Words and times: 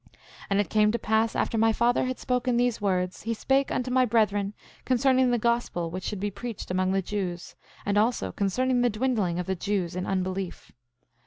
10:11 0.13 0.17
And 0.49 0.59
it 0.59 0.69
came 0.71 0.91
to 0.91 0.97
pass 0.97 1.35
after 1.35 1.59
my 1.59 1.71
father 1.71 2.05
had 2.05 2.17
spoken 2.17 2.57
these 2.57 2.81
words 2.81 3.21
he 3.21 3.35
spake 3.35 3.69
unto 3.71 3.91
my 3.91 4.03
brethren 4.03 4.55
concerning 4.83 5.29
the 5.29 5.37
gospel 5.37 5.91
which 5.91 6.05
should 6.05 6.19
be 6.19 6.31
preached 6.31 6.71
among 6.71 6.91
the 6.91 7.03
Jews, 7.03 7.55
and 7.85 7.99
also 7.99 8.31
concerning 8.31 8.81
the 8.81 8.89
dwindling 8.89 9.37
of 9.37 9.45
the 9.45 9.53
Jews 9.55 9.95
in 9.95 10.07
unbelief. 10.07 10.71